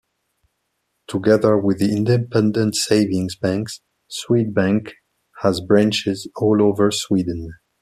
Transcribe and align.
Together 1.05 1.59
with 1.59 1.77
the 1.77 1.95
independent 1.95 2.75
savings 2.75 3.35
banks, 3.35 3.81
Swedbank 4.11 4.93
has 5.43 5.61
branches 5.61 6.27
all 6.37 6.59
over 6.63 6.89
Sweden. 6.89 7.51